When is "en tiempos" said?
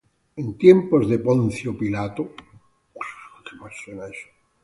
0.35-1.07